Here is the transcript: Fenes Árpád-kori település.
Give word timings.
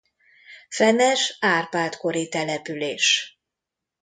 Fenes 0.69 1.37
Árpád-kori 1.39 2.27
település. 2.29 3.37